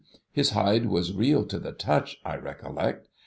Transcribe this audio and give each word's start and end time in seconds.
His 0.31 0.49
hide 0.49 0.87
was 0.87 1.13
real 1.13 1.45
to 1.45 1.59
the 1.59 1.73
touch, 1.73 2.17
I 2.25 2.35
recollect. 2.37 3.07